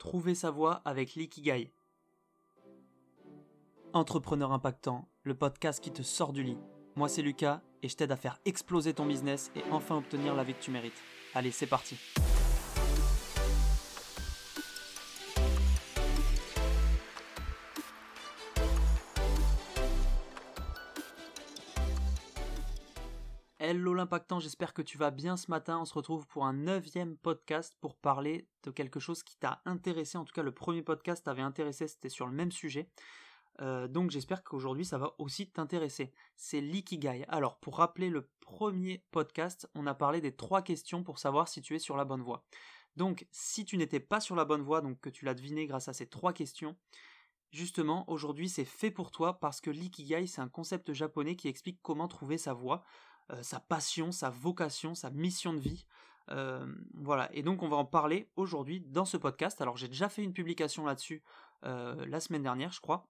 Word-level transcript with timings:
Trouver 0.00 0.34
sa 0.34 0.50
voie 0.50 0.80
avec 0.86 1.14
l'ikigai. 1.14 1.70
Entrepreneur 3.92 4.50
impactant, 4.50 5.06
le 5.24 5.34
podcast 5.34 5.78
qui 5.84 5.92
te 5.92 6.00
sort 6.00 6.32
du 6.32 6.42
lit. 6.42 6.56
Moi 6.96 7.10
c'est 7.10 7.20
Lucas 7.20 7.60
et 7.82 7.88
je 7.90 7.96
t'aide 7.96 8.10
à 8.10 8.16
faire 8.16 8.40
exploser 8.46 8.94
ton 8.94 9.04
business 9.04 9.52
et 9.54 9.62
enfin 9.70 9.98
obtenir 9.98 10.34
la 10.34 10.42
vie 10.42 10.54
que 10.54 10.62
tu 10.62 10.70
mérites. 10.70 11.02
Allez, 11.34 11.50
c'est 11.50 11.66
parti. 11.66 11.98
Hello 23.70 23.94
l'impactant, 23.94 24.40
j'espère 24.40 24.74
que 24.74 24.82
tu 24.82 24.98
vas 24.98 25.12
bien 25.12 25.36
ce 25.36 25.48
matin. 25.48 25.78
On 25.78 25.84
se 25.84 25.94
retrouve 25.94 26.26
pour 26.26 26.44
un 26.44 26.52
neuvième 26.52 27.16
podcast 27.16 27.76
pour 27.80 27.94
parler 27.94 28.48
de 28.64 28.72
quelque 28.72 28.98
chose 28.98 29.22
qui 29.22 29.36
t'a 29.36 29.62
intéressé. 29.64 30.18
En 30.18 30.24
tout 30.24 30.32
cas, 30.32 30.42
le 30.42 30.50
premier 30.50 30.82
podcast 30.82 31.24
t'avait 31.24 31.40
intéressé, 31.40 31.86
c'était 31.86 32.08
sur 32.08 32.26
le 32.26 32.32
même 32.32 32.50
sujet. 32.50 32.90
Euh, 33.60 33.86
donc 33.86 34.10
j'espère 34.10 34.42
qu'aujourd'hui 34.42 34.84
ça 34.84 34.98
va 34.98 35.14
aussi 35.18 35.48
t'intéresser. 35.52 36.12
C'est 36.34 36.60
l'ikigai. 36.60 37.24
Alors 37.28 37.60
pour 37.60 37.76
rappeler 37.76 38.10
le 38.10 38.28
premier 38.40 39.04
podcast, 39.12 39.70
on 39.76 39.86
a 39.86 39.94
parlé 39.94 40.20
des 40.20 40.34
trois 40.34 40.62
questions 40.62 41.04
pour 41.04 41.20
savoir 41.20 41.46
si 41.46 41.62
tu 41.62 41.76
es 41.76 41.78
sur 41.78 41.96
la 41.96 42.04
bonne 42.04 42.22
voie. 42.22 42.44
Donc 42.96 43.28
si 43.30 43.64
tu 43.64 43.76
n'étais 43.76 44.00
pas 44.00 44.18
sur 44.18 44.34
la 44.34 44.44
bonne 44.44 44.62
voie, 44.62 44.80
donc 44.80 45.00
que 45.00 45.10
tu 45.10 45.24
l'as 45.24 45.34
deviné 45.34 45.68
grâce 45.68 45.86
à 45.86 45.92
ces 45.92 46.08
trois 46.08 46.32
questions, 46.32 46.76
justement 47.52 48.04
aujourd'hui 48.10 48.48
c'est 48.48 48.64
fait 48.64 48.90
pour 48.90 49.12
toi 49.12 49.38
parce 49.38 49.60
que 49.60 49.70
l'ikigai 49.70 50.26
c'est 50.26 50.40
un 50.40 50.48
concept 50.48 50.92
japonais 50.92 51.36
qui 51.36 51.46
explique 51.46 51.78
comment 51.82 52.08
trouver 52.08 52.36
sa 52.36 52.52
voie. 52.52 52.82
Euh, 53.32 53.42
sa 53.42 53.60
passion, 53.60 54.12
sa 54.12 54.30
vocation, 54.30 54.94
sa 54.94 55.10
mission 55.10 55.52
de 55.52 55.60
vie. 55.60 55.86
Euh, 56.30 56.66
voilà, 56.94 57.28
et 57.34 57.42
donc 57.42 57.62
on 57.62 57.68
va 57.68 57.76
en 57.76 57.84
parler 57.84 58.30
aujourd'hui 58.36 58.80
dans 58.80 59.04
ce 59.04 59.16
podcast. 59.16 59.60
Alors 59.60 59.76
j'ai 59.76 59.88
déjà 59.88 60.08
fait 60.08 60.22
une 60.22 60.32
publication 60.32 60.84
là-dessus 60.84 61.22
euh, 61.64 62.06
la 62.06 62.20
semaine 62.20 62.42
dernière, 62.42 62.72
je 62.72 62.80
crois. 62.80 63.08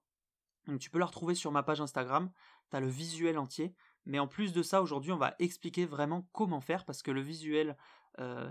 Donc 0.67 0.79
tu 0.79 0.89
peux 0.89 0.99
la 0.99 1.05
retrouver 1.05 1.35
sur 1.35 1.51
ma 1.51 1.63
page 1.63 1.81
Instagram. 1.81 2.31
Tu 2.69 2.77
as 2.77 2.79
le 2.79 2.87
visuel 2.87 3.37
entier. 3.37 3.73
Mais 4.05 4.19
en 4.19 4.27
plus 4.27 4.53
de 4.53 4.63
ça, 4.63 4.81
aujourd'hui, 4.81 5.11
on 5.11 5.17
va 5.17 5.35
expliquer 5.37 5.85
vraiment 5.85 6.27
comment 6.31 6.61
faire 6.61 6.85
parce 6.85 7.03
que 7.03 7.11
le 7.11 7.21
visuel, 7.21 7.77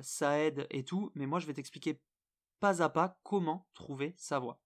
ça 0.01 0.39
aide 0.39 0.67
et 0.71 0.85
tout. 0.85 1.11
Mais 1.15 1.27
moi, 1.27 1.41
je 1.41 1.47
vais 1.47 1.55
t'expliquer 1.55 2.01
pas 2.61 2.83
à 2.83 2.89
pas 2.89 3.19
comment 3.25 3.67
trouver 3.75 4.15
sa 4.17 4.39
voie. 4.39 4.61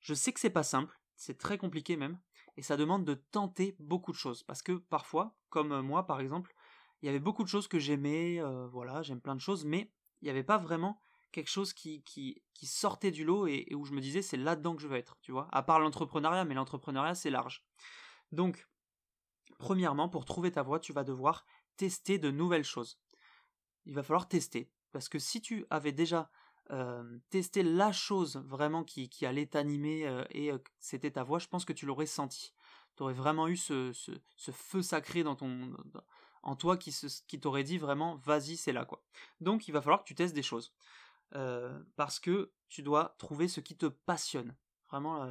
Je 0.00 0.12
sais 0.12 0.32
que 0.32 0.40
c'est 0.40 0.50
pas 0.50 0.62
simple, 0.62 1.00
c'est 1.16 1.38
très 1.38 1.56
compliqué 1.56 1.96
même 1.96 2.18
et 2.56 2.62
ça 2.62 2.76
demande 2.76 3.04
de 3.04 3.14
tenter 3.14 3.76
beaucoup 3.78 4.12
de 4.12 4.16
choses. 4.16 4.42
Parce 4.42 4.62
que 4.62 4.72
parfois, 4.72 5.34
comme 5.48 5.80
moi 5.80 6.06
par 6.06 6.20
exemple, 6.20 6.54
il 7.02 7.06
y 7.06 7.08
avait 7.08 7.20
beaucoup 7.20 7.42
de 7.42 7.48
choses 7.48 7.68
que 7.68 7.78
j'aimais, 7.78 8.40
euh, 8.40 8.66
voilà, 8.68 9.02
j'aime 9.02 9.20
plein 9.20 9.34
de 9.34 9.40
choses, 9.40 9.64
mais 9.64 9.90
il 10.20 10.26
n'y 10.26 10.30
avait 10.30 10.44
pas 10.44 10.58
vraiment 10.58 11.00
quelque 11.32 11.50
chose 11.50 11.72
qui, 11.72 12.04
sortait 12.62 13.10
du 13.10 13.24
lot 13.24 13.46
et, 13.46 13.74
où 13.74 13.84
je 13.84 13.92
me 13.92 14.00
disais 14.00 14.22
c'est 14.22 14.36
là-dedans 14.36 14.76
que 14.76 14.82
je 14.82 14.86
veux 14.86 14.96
être, 14.96 15.16
tu 15.20 15.32
vois. 15.32 15.48
À 15.50 15.62
part 15.62 15.80
l'entrepreneuriat, 15.80 16.44
mais 16.44 16.54
l'entrepreneuriat 16.54 17.14
c'est 17.14 17.30
large. 17.30 17.64
Donc, 18.30 18.68
premièrement, 19.58 20.08
pour 20.08 20.24
trouver 20.24 20.52
ta 20.52 20.62
voie, 20.62 20.78
tu 20.78 20.92
vas 20.92 21.04
devoir 21.04 21.44
tester 21.76 22.18
de 22.18 22.30
nouvelles 22.30 22.64
choses. 22.64 23.00
Il 23.86 23.94
va 23.94 24.02
falloir 24.02 24.28
tester. 24.28 24.70
Parce 24.92 25.08
que 25.08 25.18
si 25.18 25.40
tu 25.40 25.66
avais 25.70 25.92
déjà 25.92 26.30
tester 27.28 27.62
la 27.62 27.92
chose 27.92 28.42
vraiment 28.46 28.82
qui, 28.84 29.26
allait 29.26 29.46
t'animer 29.46 30.06
euh, 30.06 30.24
et 30.30 30.50
euh, 30.50 30.58
c'était 30.78 31.10
ta 31.10 31.22
voix, 31.22 31.38
je 31.38 31.48
pense 31.48 31.64
que 31.64 31.72
tu 31.72 31.86
l'aurais 31.86 32.06
senti. 32.06 32.54
Tu 32.96 33.02
aurais 33.02 33.12
vraiment 33.12 33.48
eu 33.48 33.56
ce, 33.56 33.92
feu 34.52 34.82
sacré 34.82 35.22
dans 35.22 35.36
ton, 35.36 35.74
en 36.42 36.56
toi 36.56 36.76
qui, 36.76 36.94
qui 37.26 37.40
t'aurait 37.40 37.64
dit 37.64 37.78
vraiment 37.78 38.16
vas-y, 38.16 38.56
c'est 38.56 38.72
là. 38.72 38.86
Donc 39.40 39.68
il 39.68 39.72
va 39.72 39.82
falloir 39.82 40.00
que 40.00 40.08
tu 40.08 40.14
testes 40.14 40.34
des 40.34 40.42
choses. 40.42 40.74
parce 41.96 42.20
que 42.20 42.52
tu 42.68 42.82
dois 42.82 43.14
trouver 43.18 43.48
ce 43.48 43.60
qui 43.60 43.76
te 43.76 43.86
passionne. 43.86 44.54
Vraiment, 44.90 45.24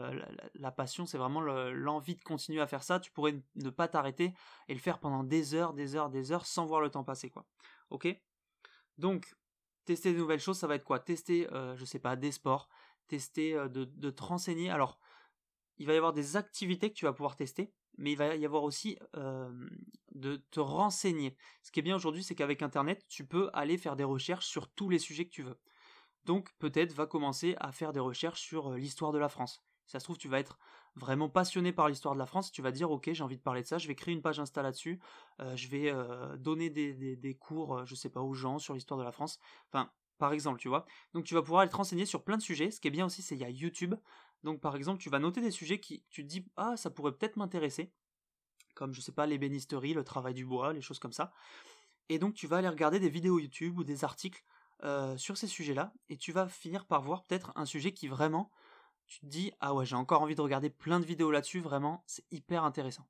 la, 0.56 0.72
passion, 0.72 1.06
c'est 1.06 1.20
vraiment 1.20 1.42
l'envie 1.42 2.16
de 2.16 2.24
continuer 2.24 2.62
à 2.62 2.68
faire 2.68 2.82
ça. 2.82 3.00
Tu 3.00 3.12
pourrais 3.12 3.40
ne 3.56 3.70
pas 3.70 3.88
t'arrêter 3.88 4.34
et 4.68 4.74
le 4.74 4.80
faire 4.80 4.98
pendant 5.00 5.24
des 5.24 5.54
heures, 5.54 5.74
des 5.74 5.96
heures, 5.96 6.10
des 6.10 6.32
heures 6.32 6.48
sans 6.48 6.66
voir 6.66 6.82
le 6.82 6.90
temps 6.90 7.04
passer, 7.04 7.30
quoi. 7.30 7.46
Ok? 7.92 8.08
Donc, 8.98 9.36
Tester 9.86 10.14
de 10.14 10.18
nouvelles 10.18 10.40
choses, 10.40 10.58
ça 10.58 10.68
va 10.68 10.76
être 10.76 10.84
quoi? 10.84 11.00
Tester, 11.00 11.52
euh, 11.52 11.76
je 11.76 11.86
sais 11.86 12.00
pas, 12.00 12.16
des 12.16 12.32
sports, 12.32 12.70
tester 13.08 13.56
euh, 13.56 13.68
de, 13.68 14.10
te 14.10 14.24
renseigner. 14.24 14.70
Alors, 14.70 15.00
il 15.78 15.88
va 15.88 15.94
y 15.94 15.98
avoir 15.98 16.14
des 16.14 16.38
activités 16.38 16.90
que 16.90 16.96
tu 16.96 17.06
vas 17.06 17.14
pouvoir 17.14 17.36
tester, 17.36 17.74
mais 17.98 18.12
il 18.12 18.18
va 18.18 18.36
y 18.36 18.46
avoir 18.46 18.64
aussi 18.64 18.98
euh, 19.16 19.52
de 20.14 20.38
te 20.52 20.60
renseigner. 20.60 21.36
Ce 21.64 21.72
qui 21.72 21.80
est 21.80 21.84
bien 21.84 21.96
aujourd'hui, 21.96 22.24
c'est 22.24 22.36
qu'avec 22.36 22.62
Internet, 22.62 23.06
tu 23.08 23.26
peux 23.26 23.50
aller 23.54 23.78
faire 23.78 23.96
des 23.96 24.04
recherches 24.04 24.46
sur 24.46 24.70
tous 24.72 24.90
les 24.90 25.00
sujets 25.00 25.26
que 25.26 25.32
tu 25.32 25.42
veux. 25.42 25.60
Donc 26.26 26.52
peut-être 26.60 26.94
va 26.94 27.08
commencer 27.08 27.56
à 27.60 27.72
faire 27.72 27.94
des 27.94 28.00
recherches 28.00 28.42
sur 28.42 28.74
l'histoire 28.74 29.12
de 29.12 29.18
la 29.18 29.30
France. 29.30 29.64
ça 29.88 30.00
se 30.00 30.04
trouve, 30.04 30.20
tu 30.20 30.28
vas 30.28 30.40
être 30.40 30.60
vraiment 30.96 31.30
passionné 31.30 31.72
par 31.72 31.88
l'histoire 31.88 32.14
de 32.14 32.20
la 32.20 32.26
France, 32.26 32.52
tu 32.52 32.62
vas 32.62 32.72
dire 32.72 32.92
ok 32.92 33.10
j'ai 33.14 33.24
envie 33.24 33.38
de 33.38 33.42
parler 33.42 33.62
de 33.62 33.68
ça, 33.68 33.78
je 33.78 33.88
vais 33.88 33.96
créer 33.96 34.14
une 34.14 34.22
page 34.22 34.40
Insta 34.40 34.62
là-dessus, 34.62 35.00
euh, 35.40 35.56
je 35.56 35.68
vais 35.70 35.92
euh, 35.92 36.36
donner 36.38 36.70
des, 36.70 37.38
cours, 37.40 37.78
euh, 37.78 37.86
je 37.86 37.96
sais 37.96 38.10
pas 38.10 38.22
aux 38.22 38.34
gens 38.34 38.60
sur 38.60 38.74
l'histoire 38.74 39.00
de 39.00 39.04
la 39.04 39.12
France, 39.12 39.40
enfin 39.72 39.92
par 40.18 40.34
exemple 40.34 40.60
tu 40.60 40.68
vois. 40.68 40.86
Donc 41.14 41.24
tu 41.24 41.34
vas 41.34 41.42
pouvoir 41.42 41.64
être 41.64 41.74
renseigné 41.74 42.06
sur 42.06 42.24
plein 42.24 42.38
de 42.38 42.42
sujets. 42.42 42.70
Ce 42.70 42.80
qui 42.80 42.88
est 42.88 42.92
bien 42.92 43.06
aussi 43.06 43.22
c'est 43.22 43.36
il 43.36 43.42
y 43.42 43.46
a 43.46 43.50
YouTube. 43.50 43.96
Donc 44.44 44.60
par 44.62 44.76
exemple 44.76 45.02
tu 45.02 45.10
vas 45.10 45.20
noter 45.20 45.42
des 45.42 45.52
sujets 45.52 45.80
qui 45.80 46.04
tu 46.10 46.24
te 46.24 46.28
dis 46.28 46.46
ah 46.58 46.78
ça 46.78 46.90
pourrait 46.90 47.14
peut-être 47.14 47.38
m'intéresser, 47.38 47.92
comme 48.76 48.94
je 48.94 49.02
sais 49.02 49.14
pas 49.14 49.26
l'ébénisterie, 49.26 49.94
le 49.94 50.04
travail 50.04 50.34
du 50.34 50.46
bois, 50.46 50.74
les 50.74 50.82
choses 50.82 51.00
comme 51.00 51.14
ça. 51.14 51.32
Et 52.10 52.20
donc 52.20 52.34
tu 52.34 52.48
vas 52.48 52.58
aller 52.58 52.70
regarder 52.70 53.00
des 53.00 53.10
vidéos 53.10 53.40
YouTube 53.40 53.78
ou 53.78 53.84
des 53.84 54.04
articles 54.04 54.44
sur 55.16 55.38
ces 55.38 55.46
sujets-là 55.46 55.94
et 56.10 56.18
tu 56.18 56.32
vas 56.32 56.48
finir 56.48 56.88
par 56.88 57.04
voir 57.04 57.24
peut-être 57.24 57.52
un 57.56 57.66
sujet 57.66 57.92
qui 57.94 58.08
vraiment 58.08 58.52
tu 59.12 59.20
te 59.20 59.26
dis 59.26 59.52
ah 59.60 59.74
ouais 59.74 59.86
j'ai 59.86 59.98
encore 59.98 60.22
envie 60.22 60.36
de 60.36 60.42
regarder 60.42 60.70
plein 60.70 61.02
de 61.02 61.06
vidéos 61.06 61.32
là-dessus, 61.32 61.60
vraiment 61.60 62.02
c'est 62.08 62.24
hyper 62.32 62.64
intéressant. 62.64 63.06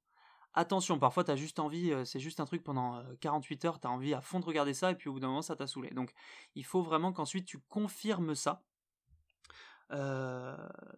Attention, 0.56 0.98
parfois 0.98 1.24
tu 1.24 1.30
as 1.30 1.36
juste 1.36 1.60
envie, 1.60 1.92
euh, 1.92 2.06
c'est 2.06 2.20
juste 2.20 2.40
un 2.40 2.46
truc 2.46 2.64
pendant 2.64 3.04
48 3.20 3.64
euh, 3.64 3.68
heures, 3.68 3.80
tu 3.80 3.88
as 3.88 3.92
envie 3.92 4.16
à 4.16 4.20
fond 4.20 4.40
de 4.40 4.46
regarder 4.46 4.74
ça 4.74 4.90
et 4.90 4.96
puis 4.96 5.10
au 5.10 5.14
bout 5.14 5.20
d'un 5.20 5.28
moment 5.28 5.44
ça 5.44 5.56
t'a 5.56 5.68
saoulé. 5.68 5.92
Donc 5.92 6.14
il 6.56 6.66
faut 6.66 6.82
vraiment 6.82 7.14
qu'ensuite 7.14 7.46
tu 7.46 7.60
confirmes 7.70 8.34
ça. 8.34 8.64
Euh, 9.92 10.58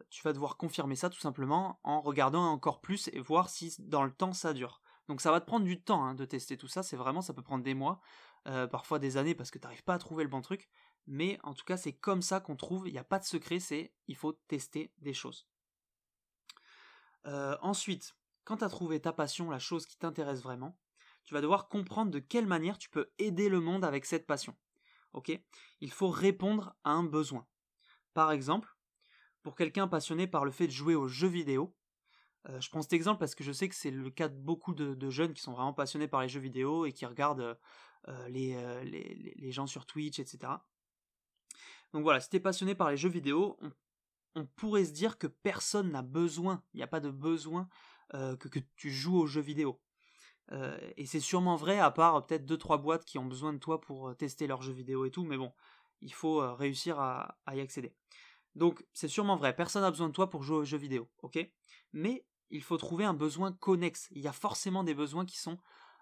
tu 0.10 0.24
vas 0.24 0.32
devoir 0.32 0.56
confirmer 0.56 0.96
ça 0.96 1.10
tout 1.10 1.20
simplement 1.20 1.82
en 1.84 2.00
regardant 2.00 2.46
encore 2.46 2.80
plus 2.80 3.10
et 3.12 3.20
voir 3.20 3.50
si 3.50 3.76
dans 3.80 4.04
le 4.04 4.12
temps 4.12 4.32
ça 4.32 4.54
dure. 4.54 4.80
Donc 5.10 5.20
ça 5.20 5.32
va 5.32 5.42
te 5.42 5.46
prendre 5.46 5.66
du 5.66 5.82
temps 5.82 6.06
hein, 6.06 6.16
de 6.16 6.24
tester 6.24 6.56
tout 6.56 6.70
ça, 6.70 6.82
c'est 6.82 6.96
vraiment 6.96 7.22
ça 7.22 7.34
peut 7.34 7.42
prendre 7.42 7.64
des 7.64 7.74
mois, 7.74 8.00
parfois 8.72 9.00
des 9.00 9.18
années 9.18 9.36
parce 9.36 9.52
que 9.52 9.60
tu 9.60 9.64
n'arrives 9.64 9.84
pas 9.84 9.96
à 9.96 9.98
trouver 9.98 10.24
le 10.24 10.30
bon 10.30 10.40
truc 10.40 10.70
mais 11.08 11.40
en 11.44 11.54
tout 11.54 11.66
cas 11.66 11.78
c'est 11.78 11.94
comme 11.94 12.22
ça 12.22 12.40
qu'on 12.40 12.56
trouve, 12.56 12.88
il 12.88 12.94
n'y 12.94 13.00
a 13.00 13.04
pas 13.04 13.20
de 13.20 13.26
secret, 13.26 13.60
c'est 13.60 13.94
il 14.08 14.16
faut 14.16 14.34
tester 14.48 14.94
des 14.98 15.14
choses. 15.14 15.48
Euh, 17.26 17.58
ensuite, 17.62 18.16
quand 18.44 18.58
tu 18.58 18.64
as 18.64 18.70
trouvé 18.70 19.00
ta 19.00 19.14
passion, 19.14 19.50
la 19.50 19.60
chose 19.60 19.86
qui 19.86 19.98
t'intéresse 19.98 20.42
vraiment, 20.42 20.78
tu 21.24 21.34
vas 21.34 21.42
devoir 21.42 21.70
comprendre 21.70 22.12
de 22.12 22.20
quelle 22.20 22.48
manière 22.48 22.78
tu 22.78 22.90
peux 22.90 23.12
aider 23.18 23.48
le 23.50 23.62
monde 23.62 23.86
avec 23.86 24.06
cette 24.06 24.28
passion. 24.28 24.56
Ok? 25.14 25.32
Il 25.80 25.92
faut 25.92 26.10
répondre 26.10 26.76
à 26.84 26.92
un 26.92 27.04
besoin. 27.04 27.48
Par 28.14 28.32
exemple, 28.32 28.76
pour 29.42 29.56
quelqu'un 29.56 29.88
passionné 29.88 30.28
par 30.28 30.46
le 30.46 30.52
fait 30.52 30.68
de 30.68 30.72
jouer 30.72 30.96
aux 30.96 31.08
jeux 31.08 31.28
vidéo, 31.28 31.76
euh, 32.50 32.60
je 32.60 32.70
prends 32.70 32.82
cet 32.82 32.94
exemple 32.94 33.20
parce 33.20 33.36
que 33.36 33.44
je 33.44 33.52
sais 33.52 33.70
que 33.70 33.76
c'est 33.76 33.92
le 33.92 34.10
cas 34.10 34.28
de 34.28 34.36
beaucoup 34.36 34.74
de, 34.74 35.10
jeunes 35.10 35.34
qui 35.34 35.42
sont 35.42 35.54
vraiment 35.54 35.74
passionnés 35.74 36.08
par 36.08 36.22
les 36.22 36.28
jeux 36.28 36.42
vidéo 36.42 36.86
et 36.86 36.92
qui 36.92 37.06
regardent 37.06 37.58
euh, 38.10 38.28
les, 38.28 39.52
gens 39.52 39.68
sur 39.68 39.86
Twitch, 39.86 40.20
etc. 40.20 40.54
Donc 41.94 42.04
voilà, 42.04 42.20
si 42.20 42.30
t'es 42.30 42.40
passionné 42.40 42.76
par 42.76 42.90
les 42.90 42.98
jeux 42.98 43.10
vidéo, 43.10 43.58
on, 44.36 44.46
pourrait 44.46 44.86
se 44.86 44.92
dire 44.92 45.18
que 45.18 45.28
personne 45.28 45.92
n'a 45.92 46.02
besoin, 46.02 46.64
il 46.74 46.78
n'y 46.78 46.84
a 46.84 46.88
pas 46.88 47.00
de 47.00 47.12
besoin 47.12 47.70
euh, 48.16 48.36
que, 48.36 48.60
tu 48.76 48.92
joues 48.92 49.20
aux 49.20 49.28
jeux 49.28 49.42
vidéo. 49.42 49.80
Euh, 50.52 50.78
et 50.98 51.06
c'est 51.06 51.20
sûrement 51.20 51.56
vrai, 51.56 51.80
à 51.80 51.92
part 51.92 52.26
peut-être 52.26 52.46
2-3 52.46 52.82
boîtes 52.82 53.06
qui 53.06 53.20
ont 53.20 53.26
besoin 53.26 53.54
de 53.54 53.60
toi 53.60 53.80
pour 53.80 54.10
euh, 54.10 54.16
tester 54.16 54.48
leurs 54.48 54.64
jeux 54.64 54.74
vidéo 54.74 55.06
et 55.06 55.12
tout, 55.12 55.24
mais 55.24 55.38
bon, 55.38 55.54
il 56.02 56.14
faut 56.14 56.40
réussir 56.56 57.00
à, 57.00 57.38
y 57.54 57.60
accéder. 57.60 57.96
Donc 58.56 58.86
c'est 58.94 59.08
sûrement 59.08 59.38
vrai, 59.38 59.56
personne 59.56 59.84
n'a 59.84 59.92
besoin 59.92 60.10
de 60.10 60.14
toi 60.14 60.30
pour 60.30 60.44
jouer 60.44 60.58
aux 60.58 60.66
jeux 60.66 60.78
vidéo, 60.78 61.10
ok? 61.22 61.40
Mais 61.94 62.26
il 62.50 62.62
faut 62.62 62.78
trouver 62.78 63.06
un 63.06 63.14
besoin 63.14 63.52
connexe. 63.52 64.10
Il 64.12 64.22
y 64.22 64.28
a 64.28 64.34
forcément 64.34 64.84
des 64.84 64.94
besoins 64.94 65.26
qui 65.26 65.40
sont 65.40 65.58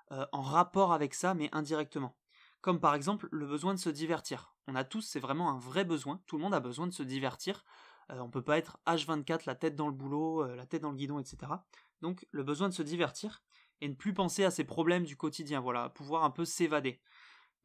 en 0.09 0.41
rapport 0.41 0.91
avec 0.91 1.13
ça, 1.13 1.33
mais 1.33 1.47
indirectement 1.53 2.17
comme 2.61 2.79
par 2.79 2.95
exemple 2.95 3.27
le 3.31 3.45
besoin 3.45 3.73
de 3.73 3.79
se 3.79 3.89
divertir. 3.89 4.50
On 4.67 4.75
a 4.75 4.83
tous, 4.83 5.01
c'est 5.01 5.19
vraiment 5.19 5.49
un 5.49 5.57
vrai 5.57 5.85
besoin, 5.85 6.21
tout 6.27 6.37
le 6.37 6.43
monde 6.43 6.53
a 6.53 6.59
besoin 6.59 6.87
de 6.87 6.93
se 6.93 7.03
divertir, 7.03 7.65
On 8.09 8.15
euh, 8.15 8.19
on 8.21 8.29
peut 8.29 8.43
pas 8.43 8.57
être 8.57 8.79
H24, 8.85 9.43
la 9.45 9.55
tête 9.55 9.75
dans 9.75 9.87
le 9.87 9.93
boulot, 9.93 10.43
euh, 10.43 10.55
la 10.55 10.65
tête 10.65 10.81
dans 10.81 10.91
le 10.91 10.97
guidon, 10.97 11.19
etc. 11.19 11.51
Donc 12.01 12.27
le 12.31 12.43
besoin 12.43 12.69
de 12.69 12.73
se 12.73 12.83
divertir 12.83 13.43
et 13.81 13.89
ne 13.89 13.95
plus 13.95 14.13
penser 14.13 14.43
à 14.43 14.51
ses 14.51 14.63
problèmes 14.63 15.03
du 15.03 15.17
quotidien, 15.17 15.59
voilà, 15.59 15.89
pouvoir 15.89 16.23
un 16.23 16.29
peu 16.29 16.45
s'évader. 16.45 17.01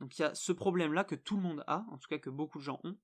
Donc 0.00 0.18
il 0.18 0.22
y 0.22 0.24
a 0.24 0.34
ce 0.34 0.52
problème-là 0.52 1.04
que 1.04 1.14
tout 1.14 1.36
le 1.36 1.42
monde 1.42 1.64
a, 1.66 1.84
en 1.90 1.98
tout 1.98 2.08
cas 2.08 2.18
que 2.18 2.30
beaucoup 2.30 2.58
de 2.58 2.64
gens 2.64 2.80
ont, 2.84 2.96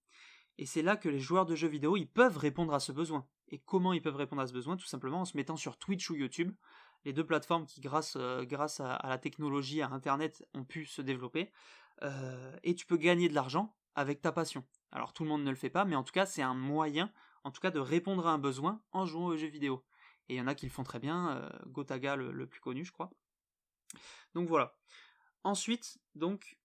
et 0.58 0.66
c'est 0.66 0.82
là 0.82 0.96
que 0.96 1.08
les 1.08 1.20
joueurs 1.20 1.46
de 1.46 1.54
jeux 1.54 1.68
vidéo, 1.68 1.96
ils 1.96 2.08
peuvent 2.08 2.36
répondre 2.36 2.74
à 2.74 2.80
ce 2.80 2.92
besoin. 2.92 3.26
Et 3.48 3.58
comment 3.58 3.92
ils 3.92 4.02
peuvent 4.02 4.16
répondre 4.16 4.42
à 4.42 4.46
ce 4.46 4.52
besoin? 4.52 4.76
Tout 4.76 4.86
simplement 4.86 5.20
en 5.20 5.24
se 5.24 5.36
mettant 5.36 5.56
sur 5.56 5.78
Twitch 5.78 6.10
ou 6.10 6.14
YouTube, 6.14 6.52
les 7.04 7.12
deux 7.12 7.24
plateformes 7.24 7.66
qui, 7.66 7.80
grâce, 7.80 8.16
euh, 8.16 8.44
à, 8.80 9.08
la 9.08 9.18
technologie, 9.18 9.80
à 9.80 9.88
Internet, 9.88 10.44
ont 10.54 10.64
pu 10.64 10.86
se 10.86 11.02
développer. 11.02 11.50
Et 12.64 12.74
tu 12.74 12.84
peux 12.84 12.96
gagner 12.96 13.28
de 13.28 13.34
l'argent 13.34 13.76
avec 13.94 14.20
ta 14.20 14.32
passion, 14.32 14.64
Alors 14.90 15.12
tout 15.12 15.22
le 15.22 15.28
monde 15.28 15.44
ne 15.44 15.50
le 15.50 15.56
fait 15.56 15.70
pas, 15.70 15.84
mais 15.84 15.96
en 15.96 16.02
tout 16.02 16.12
cas 16.12 16.26
c'est 16.26 16.42
un 16.42 16.54
moyen, 16.54 17.12
en 17.44 17.50
tout 17.50 17.60
cas 17.60 17.70
de 17.70 17.80
répondre 17.80 18.26
à 18.26 18.32
un 18.32 18.38
besoin 18.38 18.82
en 18.92 19.06
jouant 19.06 19.26
aux 19.26 19.36
jeux 19.36 19.48
vidéo. 19.48 19.84
Et 20.28 20.34
il 20.34 20.38
y 20.38 20.40
en 20.40 20.46
a 20.46 20.54
qui 20.54 20.66
le 20.66 20.72
font 20.72 20.84
très 20.84 20.98
bien, 20.98 21.36
euh, 21.36 21.48
Gotaga 21.66 22.16
le, 22.16 22.46
plus 22.46 22.60
connu 22.60 22.84
je 22.84 22.92
crois. 22.92 23.10
Donc 24.34 24.48
voilà. 24.48 24.76
Ensuite, 25.44 25.98
donc, 26.14 26.58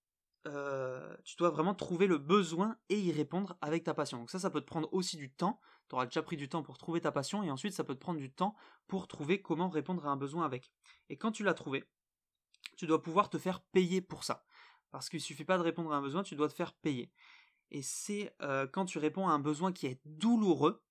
euh, 0.46 1.18
tu 1.24 1.36
dois 1.36 1.50
vraiment 1.50 1.74
trouver 1.74 2.08
le 2.08 2.20
besoin 2.20 2.78
et 2.90 3.00
y 3.00 3.12
répondre 3.12 3.58
avec 3.60 3.84
ta 3.84 3.94
passion. 3.94 4.20
Donc 4.20 4.30
ça, 4.30 4.40
ça 4.40 4.50
peut 4.50 4.62
te 4.62 4.68
prendre 4.68 4.88
aussi 4.94 5.18
du 5.18 5.32
temps. 5.32 5.60
Tu 5.90 5.96
auras 5.96 6.06
déjà 6.06 6.22
pris 6.22 6.38
du 6.38 6.48
temps 6.48 6.64
pour 6.64 6.78
trouver 6.78 7.02
ta 7.02 7.12
passion 7.12 7.44
et 7.44 7.52
ensuite 7.52 7.74
ça 7.74 7.84
peut 7.84 7.96
te 7.96 8.00
prendre 8.00 8.20
du 8.20 8.32
temps 8.32 8.56
pour 8.88 9.08
trouver 9.08 9.42
comment 9.42 9.70
répondre 9.70 10.06
à 10.06 10.10
un 10.10 10.18
besoin 10.18 10.46
avec. 10.46 10.72
Et 11.10 11.18
quand 11.18 11.32
tu 11.32 11.44
l'as 11.44 11.54
trouvé, 11.54 11.84
tu 12.78 12.88
dois 12.88 13.02
pouvoir 13.02 13.30
te 13.30 13.38
faire 13.38 13.62
payer 13.62 14.02
pour 14.02 14.24
ça. 14.24 14.46
Parce 14.92 15.10
qu'il 15.10 15.22
suffit 15.22 15.46
pas 15.46 15.58
de 15.58 15.64
répondre 15.64 15.92
à 15.92 15.98
un 15.98 16.02
besoin, 16.02 16.24
tu 16.24 16.36
dois 16.36 16.48
te 16.48 16.54
faire 16.54 16.74
payer. 16.74 17.12
Et 17.72 17.82
c'est 17.82 18.34
euh, 18.42 18.68
quand 18.68 18.86
tu 18.86 19.00
réponds 19.00 19.28
à 19.28 19.32
un 19.32 19.40
besoin 19.40 19.72
qui 19.72 19.88
est 19.88 20.00
douloureux, 20.06 20.82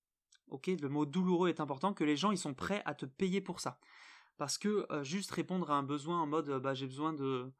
ok, 0.48 0.66
le 0.80 0.88
mot 0.88 1.06
douloureux 1.06 1.48
est 1.48 1.60
important, 1.60 1.94
que 1.94 2.04
les 2.04 2.16
gens 2.16 2.30
ils 2.30 2.38
sont 2.38 2.54
prêts 2.54 2.82
à 2.84 2.94
te 2.94 3.06
payer 3.06 3.40
pour 3.40 3.60
ça. 3.60 3.78
Parce 4.36 4.58
que 4.58 4.86
euh, 4.92 5.02
juste 5.02 5.30
répondre 5.30 5.70
à 5.70 5.76
un 5.76 5.82
besoin 5.82 6.20
en 6.20 6.26
mode 6.26 6.50
bah 6.60 6.74
j'ai 6.74 6.86
besoin 6.86 7.14
de, 7.14 7.50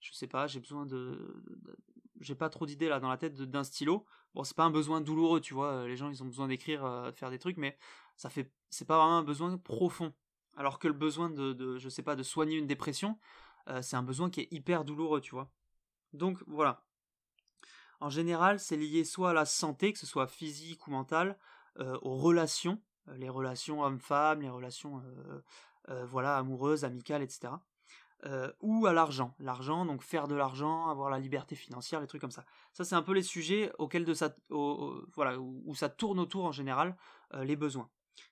je 0.00 0.12
sais 0.12 0.26
pas, 0.26 0.46
j'ai 0.46 0.60
besoin 0.60 0.84
de, 0.84 1.42
j'ai 2.20 2.34
pas 2.34 2.50
trop 2.50 2.66
d'idées 2.66 2.88
là 2.88 3.00
dans 3.00 3.08
la 3.08 3.16
tête 3.16 3.34
d'un 3.34 3.64
stylo. 3.64 4.04
Bon 4.34 4.44
c'est 4.44 4.56
pas 4.56 4.64
un 4.64 4.70
besoin 4.70 5.00
douloureux, 5.00 5.40
tu 5.40 5.54
vois, 5.54 5.72
euh, 5.72 5.88
les 5.88 5.96
gens 5.96 6.10
ils 6.10 6.22
ont 6.22 6.26
besoin 6.26 6.48
d'écrire, 6.48 7.10
faire 7.14 7.30
des 7.30 7.38
trucs, 7.38 7.56
mais 7.56 7.78
ça 8.16 8.28
fait, 8.28 8.52
c'est 8.68 8.86
pas 8.86 8.98
vraiment 8.98 9.18
un 9.18 9.22
besoin 9.22 9.56
profond. 9.56 10.12
Alors 10.58 10.78
que 10.78 10.88
le 10.88 10.94
besoin 10.94 11.30
de, 11.30 11.54
de 11.54 11.78
je 11.78 11.88
sais 11.88 12.02
pas, 12.02 12.16
de 12.16 12.22
soigner 12.22 12.56
une 12.56 12.66
dépression, 12.66 13.18
c'est 13.82 13.96
un 13.96 14.02
besoin 14.02 14.30
qui 14.30 14.40
est 14.40 14.48
hyper 14.52 14.84
douloureux, 14.84 15.20
tu 15.20 15.32
vois. 15.34 15.50
Donc 16.16 16.42
voilà. 16.46 16.82
En 18.00 18.10
général, 18.10 18.60
c'est 18.60 18.76
lié 18.76 19.04
soit 19.04 19.30
à 19.30 19.32
la 19.32 19.46
santé, 19.46 19.92
que 19.92 19.98
ce 19.98 20.06
soit 20.06 20.26
physique 20.26 20.86
ou 20.86 20.90
mentale, 20.90 21.38
euh, 21.78 21.98
aux 22.02 22.16
relations, 22.16 22.80
euh, 23.08 23.16
les 23.16 23.28
relations 23.28 23.82
hommes-femmes, 23.82 24.42
les 24.42 24.50
relations 24.50 25.02
euh, 25.88 26.04
voilà 26.06 26.36
amoureuses, 26.36 26.84
amicales, 26.84 27.22
etc. 27.22 27.52
ou 28.60 28.86
à 28.86 28.92
l'argent. 28.92 29.36
L'argent, 29.38 29.86
donc 29.86 30.02
faire 30.02 30.26
de 30.26 30.34
l'argent, 30.34 30.88
avoir 30.88 31.10
la 31.10 31.20
liberté 31.20 31.54
financière, 31.54 32.00
les 32.00 32.08
trucs 32.08 32.20
comme 32.20 32.32
ça. 32.32 32.44
Ça, 32.72 32.82
c'est 32.82 32.96
un 32.96 33.02
peu 33.02 33.12
les 33.12 33.22
sujets 33.22 33.70
auxquels 33.78 34.04
de 34.04 34.14
ça, 34.14 34.34
voilà, 34.48 35.38
où, 35.38 35.74
ça 35.76 35.88
tourne 35.88 36.18
autour 36.18 36.44
en 36.44 36.50
général 36.50 36.96
les 37.34 37.54
besoins, 37.54 37.88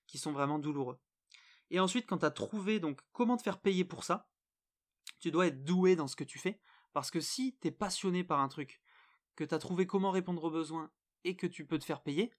qui 0.08 0.18
sont 0.18 0.32
vraiment 0.32 0.58
douloureux. 0.58 0.98
Et 1.70 1.78
ensuite, 1.78 2.06
quand 2.08 2.18
tu 2.18 2.24
as 2.24 2.32
trouvé 2.32 2.80
donc 2.80 3.02
comment 3.12 3.36
te 3.36 3.42
faire 3.44 3.60
payer 3.60 3.84
pour 3.84 4.02
ça, 4.02 4.28
tu 5.20 5.30
dois 5.30 5.46
être 5.46 5.62
doué 5.62 5.94
dans 5.94 6.08
ce 6.08 6.16
que 6.16 6.24
tu 6.24 6.40
fais, 6.40 6.58
parce 6.94 7.10
que 7.10 7.20
si 7.20 7.58
tu 7.60 7.68
es 7.68 7.70
passionné 7.70 8.24
par 8.24 8.40
un 8.40 8.48
truc, 8.48 8.80
que 9.36 9.44
tu 9.44 9.54
as 9.54 9.58
trouvé 9.58 9.86
comment 9.86 10.12
répondre 10.12 10.42
aux 10.44 10.50
besoins 10.50 10.90
et 11.24 11.36
que 11.36 11.46
tu 11.46 11.66
peux 11.66 11.78
te 11.78 11.84
faire 11.84 12.02
payer, 12.02 12.32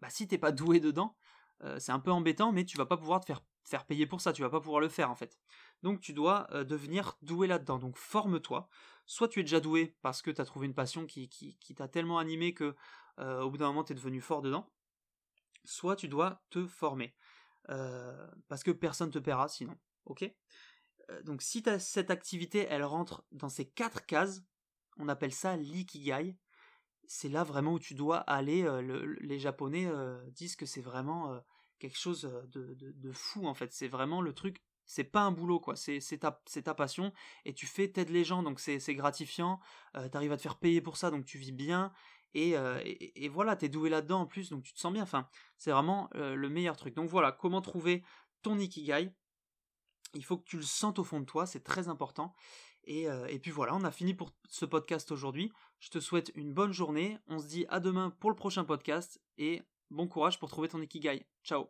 bah 0.00 0.10
si 0.10 0.28
t'es 0.28 0.38
pas 0.38 0.52
doué 0.52 0.78
dedans, 0.78 1.16
euh, 1.62 1.78
c'est 1.78 1.90
un 1.90 1.98
peu 1.98 2.12
embêtant, 2.12 2.52
mais 2.52 2.64
tu 2.64 2.76
vas 2.76 2.84
pas 2.84 2.98
pouvoir 2.98 3.20
te 3.20 3.32
faire, 3.64 3.86
payer 3.86 4.06
pour 4.06 4.20
ça, 4.20 4.34
tu 4.34 4.42
vas 4.42 4.50
pas 4.50 4.60
pouvoir 4.60 4.80
le 4.80 4.90
faire 4.90 5.10
en 5.10 5.14
fait. 5.14 5.38
Donc 5.82 6.00
tu 6.00 6.12
dois 6.12 6.46
euh, 6.52 6.64
devenir 6.64 7.16
doué 7.22 7.46
là-dedans. 7.46 7.78
Donc 7.78 7.96
forme-toi. 7.96 8.68
Soit 9.06 9.28
tu 9.28 9.40
es 9.40 9.42
déjà 9.42 9.60
doué 9.60 9.96
parce 10.02 10.20
que 10.20 10.30
tu 10.30 10.40
as 10.40 10.44
trouvé 10.44 10.66
une 10.66 10.74
passion 10.74 11.06
qui, 11.06 11.56
t'a 11.76 11.88
tellement 11.88 12.18
animé 12.18 12.52
que 12.54 12.76
euh, 13.18 13.42
au 13.42 13.50
bout 13.50 13.56
d'un 13.58 13.68
moment 13.68 13.84
tu 13.84 13.92
es 13.92 13.96
devenu 13.96 14.20
fort 14.20 14.42
dedans. 14.42 14.70
Soit 15.64 15.96
tu 15.96 16.08
dois 16.08 16.42
te 16.50 16.66
former. 16.66 17.14
parce 18.48 18.62
que 18.62 18.70
personne 18.70 19.10
te 19.10 19.18
paiera 19.18 19.48
sinon. 19.48 19.78
Ok? 20.04 20.30
Donc 21.24 21.42
si 21.42 21.62
cette 21.78 22.10
activité, 22.10 22.66
elle 22.68 22.84
rentre 22.84 23.24
dans 23.32 23.48
ces 23.48 23.66
quatre 23.66 24.06
cases, 24.06 24.42
on 24.98 25.08
appelle 25.08 25.32
ça 25.32 25.56
l'ikigai. 25.56 26.36
C'est 27.06 27.28
là 27.28 27.44
vraiment 27.44 27.74
où 27.74 27.78
tu 27.78 27.94
dois 27.94 28.18
aller. 28.18 28.62
Euh, 28.62 29.16
les 29.20 29.38
Japonais 29.38 29.86
euh, 29.86 30.18
disent 30.30 30.56
que 30.56 30.66
c'est 30.66 30.80
vraiment 30.80 31.38
quelque 31.78 31.98
chose 31.98 32.30
de, 32.52 33.12
fou 33.12 33.46
en 33.46 33.54
fait. 33.54 33.72
C'est 33.72 33.88
vraiment 33.88 34.22
le 34.22 34.32
truc. 34.32 34.62
C'est 34.86 35.04
pas 35.04 35.22
un 35.22 35.30
boulot 35.30 35.60
quoi. 35.60 35.76
C'est 35.76 36.00
ta, 36.18 36.74
passion 36.74 37.12
et 37.44 37.54
tu 37.54 37.66
fais 37.66 37.88
t'aides 37.88 38.10
les 38.10 38.24
gens 38.24 38.42
donc 38.42 38.60
c'est 38.60 38.94
gratifiant. 38.94 39.60
tu 39.94 40.16
arrives 40.16 40.32
à 40.32 40.36
te 40.36 40.42
faire 40.42 40.58
payer 40.58 40.80
pour 40.80 40.96
ça 40.96 41.10
donc 41.10 41.24
tu 41.24 41.38
vis 41.38 41.52
bien 41.52 41.92
et, 42.34 42.50
et, 42.50 43.24
et 43.24 43.28
voilà 43.28 43.56
t'es 43.56 43.68
doué 43.68 43.88
là-dedans 43.88 44.22
en 44.22 44.26
plus 44.26 44.50
donc 44.50 44.62
tu 44.62 44.72
te 44.74 44.78
sens 44.78 44.92
bien. 44.92 45.02
Enfin 45.02 45.28
c'est 45.56 45.70
vraiment 45.70 46.08
le 46.14 46.48
meilleur 46.48 46.76
truc. 46.76 46.94
Donc 46.94 47.08
voilà 47.08 47.32
comment 47.32 47.60
trouver 47.60 48.02
ton 48.42 48.58
ikigai 48.58 49.12
il 50.14 50.24
faut 50.24 50.36
que 50.36 50.44
tu 50.44 50.56
le 50.56 50.62
sentes 50.62 50.98
au 50.98 51.04
fond 51.04 51.20
de 51.20 51.24
toi, 51.24 51.46
c'est 51.46 51.64
très 51.64 51.88
important. 51.88 52.34
Et, 52.86 53.08
euh, 53.08 53.26
et, 53.28 53.38
puis 53.38 53.50
voilà, 53.50 53.74
on 53.74 53.84
a 53.84 53.90
fini 53.90 54.14
pour 54.14 54.30
ce 54.48 54.64
podcast 54.64 55.10
aujourd'hui. 55.10 55.52
Je 55.80 55.90
te 55.90 56.00
souhaite 56.00 56.32
une 56.34 56.52
bonne 56.52 56.72
journée. 56.72 57.18
On 57.28 57.38
se 57.38 57.46
dit 57.46 57.64
à 57.68 57.80
demain 57.80 58.10
pour 58.20 58.30
le 58.30 58.36
prochain 58.36 58.64
podcast 58.64 59.20
et 59.38 59.62
bon 59.90 60.06
courage 60.06 60.38
pour 60.38 60.50
trouver 60.50 60.68
ton 60.68 60.82
ikigai. 60.82 61.26
Ciao 61.42 61.68